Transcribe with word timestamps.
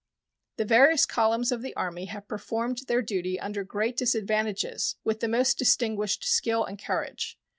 The 0.57 0.65
various 0.65 1.05
columns 1.05 1.51
of 1.51 1.61
the 1.61 1.75
Army 1.75 2.05
have 2.05 2.27
performed 2.27 2.87
their 2.87 3.03
duty 3.03 3.39
under 3.39 3.63
great 3.63 3.95
disadvantages 3.95 4.95
with 5.03 5.19
the 5.19 5.27
most 5.27 5.59
distinguished 5.59 6.23
skill 6.23 6.65
and 6.65 6.83
courage. 6.83 7.37